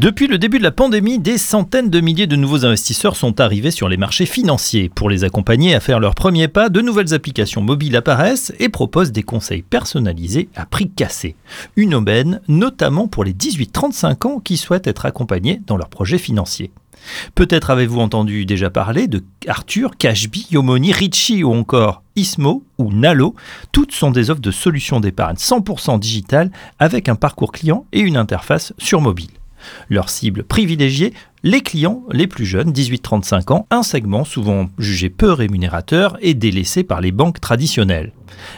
Depuis 0.00 0.28
le 0.28 0.38
début 0.38 0.56
de 0.56 0.62
la 0.62 0.70
pandémie, 0.70 1.18
des 1.18 1.36
centaines 1.36 1.90
de 1.90 2.00
milliers 2.00 2.26
de 2.26 2.34
nouveaux 2.34 2.64
investisseurs 2.64 3.16
sont 3.16 3.38
arrivés 3.38 3.70
sur 3.70 3.86
les 3.86 3.98
marchés 3.98 4.24
financiers. 4.24 4.88
Pour 4.88 5.10
les 5.10 5.24
accompagner 5.24 5.74
à 5.74 5.80
faire 5.80 6.00
leur 6.00 6.14
premier 6.14 6.48
pas, 6.48 6.70
de 6.70 6.80
nouvelles 6.80 7.12
applications 7.12 7.60
mobiles 7.60 7.94
apparaissent 7.96 8.50
et 8.58 8.70
proposent 8.70 9.12
des 9.12 9.22
conseils 9.22 9.60
personnalisés 9.60 10.48
à 10.56 10.64
prix 10.64 10.88
cassé. 10.88 11.36
Une 11.76 11.94
aubaine, 11.94 12.40
notamment 12.48 13.08
pour 13.08 13.24
les 13.24 13.34
18-35 13.34 14.26
ans 14.26 14.40
qui 14.40 14.56
souhaitent 14.56 14.86
être 14.86 15.04
accompagnés 15.04 15.60
dans 15.66 15.76
leurs 15.76 15.90
projets 15.90 16.16
financiers. 16.16 16.70
Peut-être 17.34 17.68
avez-vous 17.68 18.00
entendu 18.00 18.46
déjà 18.46 18.70
parler 18.70 19.06
de 19.06 19.22
Arthur, 19.48 19.98
Cashby, 19.98 20.46
Yomoni, 20.50 20.92
Richie 20.92 21.44
ou 21.44 21.52
encore 21.52 22.02
Ismo 22.16 22.64
ou 22.78 22.90
Nalo. 22.90 23.34
Toutes 23.70 23.92
sont 23.92 24.12
des 24.12 24.30
offres 24.30 24.40
de 24.40 24.50
solutions 24.50 24.98
d'épargne 24.98 25.36
100% 25.36 26.00
digitales 26.00 26.50
avec 26.78 27.10
un 27.10 27.16
parcours 27.16 27.52
client 27.52 27.84
et 27.92 28.00
une 28.00 28.16
interface 28.16 28.72
sur 28.78 29.02
mobile. 29.02 29.39
Leur 29.88 30.08
cible 30.08 30.44
privilégiée, 30.44 31.12
les 31.42 31.60
clients 31.62 32.02
les 32.10 32.26
plus 32.26 32.44
jeunes, 32.44 32.72
18-35 32.72 33.52
ans, 33.52 33.66
un 33.70 33.82
segment 33.82 34.24
souvent 34.24 34.66
jugé 34.78 35.08
peu 35.08 35.32
rémunérateur 35.32 36.16
et 36.20 36.34
délaissé 36.34 36.82
par 36.82 37.00
les 37.00 37.12
banques 37.12 37.40
traditionnelles. 37.40 38.12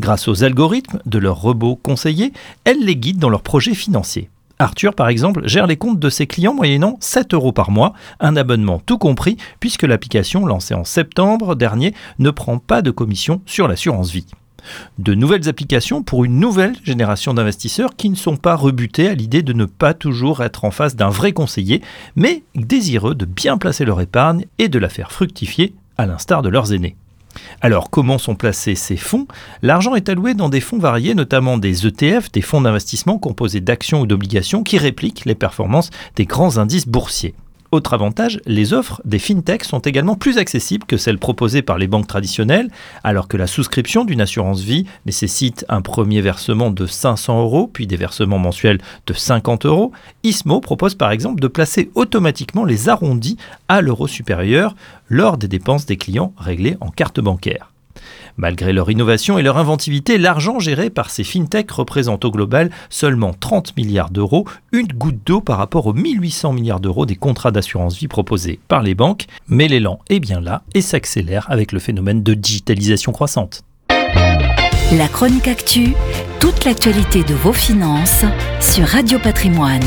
Grâce 0.00 0.28
aux 0.28 0.44
algorithmes 0.44 1.00
de 1.06 1.18
leurs 1.18 1.40
robots 1.40 1.76
conseillers, 1.76 2.32
elles 2.64 2.84
les 2.84 2.96
guident 2.96 3.18
dans 3.18 3.30
leurs 3.30 3.42
projets 3.42 3.74
financiers. 3.74 4.30
Arthur, 4.58 4.94
par 4.94 5.08
exemple, 5.08 5.46
gère 5.46 5.66
les 5.66 5.76
comptes 5.76 5.98
de 5.98 6.10
ses 6.10 6.26
clients 6.26 6.54
moyennant 6.54 6.96
7 7.00 7.34
euros 7.34 7.52
par 7.52 7.70
mois, 7.70 7.92
un 8.20 8.36
abonnement 8.36 8.80
tout 8.84 8.98
compris, 8.98 9.36
puisque 9.58 9.82
l'application 9.82 10.46
lancée 10.46 10.74
en 10.74 10.84
septembre 10.84 11.56
dernier 11.56 11.92
ne 12.18 12.30
prend 12.30 12.58
pas 12.58 12.80
de 12.80 12.90
commission 12.92 13.42
sur 13.46 13.66
l'assurance 13.66 14.10
vie. 14.10 14.26
De 14.98 15.14
nouvelles 15.14 15.48
applications 15.48 16.02
pour 16.02 16.24
une 16.24 16.38
nouvelle 16.38 16.76
génération 16.84 17.34
d'investisseurs 17.34 17.96
qui 17.96 18.10
ne 18.10 18.14
sont 18.14 18.36
pas 18.36 18.56
rebutés 18.56 19.08
à 19.08 19.14
l'idée 19.14 19.42
de 19.42 19.52
ne 19.52 19.64
pas 19.64 19.94
toujours 19.94 20.42
être 20.42 20.64
en 20.64 20.70
face 20.70 20.96
d'un 20.96 21.10
vrai 21.10 21.32
conseiller, 21.32 21.82
mais 22.16 22.42
désireux 22.54 23.14
de 23.14 23.24
bien 23.24 23.58
placer 23.58 23.84
leur 23.84 24.00
épargne 24.00 24.46
et 24.58 24.68
de 24.68 24.78
la 24.78 24.88
faire 24.88 25.12
fructifier 25.12 25.74
à 25.98 26.06
l'instar 26.06 26.42
de 26.42 26.48
leurs 26.48 26.72
aînés. 26.72 26.96
Alors 27.60 27.90
comment 27.90 28.18
sont 28.18 28.34
placés 28.34 28.74
ces 28.74 28.96
fonds? 28.96 29.26
L'argent 29.62 29.94
est 29.94 30.08
alloué 30.08 30.34
dans 30.34 30.48
des 30.48 30.60
fonds 30.60 30.78
variés, 30.78 31.14
notamment 31.14 31.58
des 31.58 31.86
ETF, 31.86 32.30
des 32.30 32.42
fonds 32.42 32.60
d'investissement 32.60 33.18
composés 33.18 33.60
d'actions 33.60 34.00
ou 34.00 34.06
d'obligations 34.06 34.62
qui 34.62 34.78
répliquent 34.78 35.24
les 35.24 35.34
performances 35.34 35.90
des 36.16 36.26
grands 36.26 36.58
indices 36.58 36.86
boursiers. 36.86 37.34
Autre 37.74 37.92
avantage, 37.92 38.40
les 38.46 38.72
offres 38.72 39.02
des 39.04 39.18
fintechs 39.18 39.64
sont 39.64 39.80
également 39.80 40.14
plus 40.14 40.38
accessibles 40.38 40.86
que 40.86 40.96
celles 40.96 41.18
proposées 41.18 41.60
par 41.60 41.76
les 41.76 41.88
banques 41.88 42.06
traditionnelles, 42.06 42.70
alors 43.02 43.26
que 43.26 43.36
la 43.36 43.48
souscription 43.48 44.04
d'une 44.04 44.20
assurance 44.20 44.60
vie 44.60 44.86
nécessite 45.06 45.66
un 45.68 45.82
premier 45.82 46.20
versement 46.20 46.70
de 46.70 46.86
500 46.86 47.42
euros, 47.42 47.66
puis 47.66 47.88
des 47.88 47.96
versements 47.96 48.38
mensuels 48.38 48.78
de 49.08 49.12
50 49.12 49.66
euros. 49.66 49.90
Ismo 50.22 50.60
propose 50.60 50.94
par 50.94 51.10
exemple 51.10 51.40
de 51.40 51.48
placer 51.48 51.90
automatiquement 51.96 52.64
les 52.64 52.88
arrondis 52.88 53.38
à 53.66 53.80
l'euro 53.80 54.06
supérieur 54.06 54.76
lors 55.08 55.36
des 55.36 55.48
dépenses 55.48 55.84
des 55.84 55.96
clients 55.96 56.32
réglées 56.38 56.76
en 56.80 56.90
carte 56.90 57.18
bancaire. 57.18 57.73
Malgré 58.36 58.72
leur 58.72 58.90
innovation 58.90 59.38
et 59.38 59.42
leur 59.42 59.58
inventivité, 59.58 60.18
l'argent 60.18 60.58
géré 60.58 60.90
par 60.90 61.10
ces 61.10 61.24
fintechs 61.24 61.70
représente 61.70 62.24
au 62.24 62.30
global 62.30 62.70
seulement 62.90 63.32
30 63.32 63.76
milliards 63.76 64.10
d'euros, 64.10 64.46
une 64.72 64.88
goutte 64.88 65.20
d'eau 65.24 65.40
par 65.40 65.58
rapport 65.58 65.86
aux 65.86 65.92
1800 65.92 66.52
milliards 66.52 66.80
d'euros 66.80 67.06
des 67.06 67.16
contrats 67.16 67.52
d'assurance 67.52 67.96
vie 67.96 68.08
proposés 68.08 68.58
par 68.66 68.82
les 68.82 68.94
banques. 68.94 69.26
Mais 69.48 69.68
l'élan 69.68 70.00
est 70.10 70.20
bien 70.20 70.40
là 70.40 70.62
et 70.74 70.80
s'accélère 70.80 71.46
avec 71.48 71.70
le 71.72 71.78
phénomène 71.78 72.22
de 72.22 72.34
digitalisation 72.34 73.12
croissante. 73.12 73.62
La 74.92 75.08
chronique 75.08 75.48
actu, 75.48 75.94
toute 76.40 76.64
l'actualité 76.64 77.22
de 77.22 77.34
vos 77.34 77.52
finances 77.52 78.24
sur 78.60 78.86
Radio 78.86 79.18
Patrimoine. 79.18 79.82